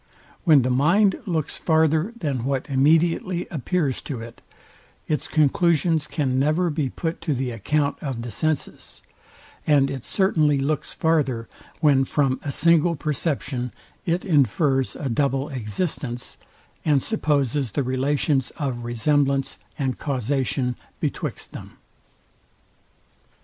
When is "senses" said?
8.31-9.03